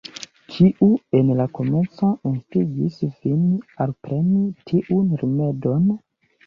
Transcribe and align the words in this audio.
Kiu, 0.53 0.87
en 1.19 1.29
la 1.41 1.45
komenco, 1.59 2.09
instigis 2.31 2.99
vin 3.19 3.47
alpreni 3.87 4.43
tiun 4.73 5.15
rimedon? 5.25 5.89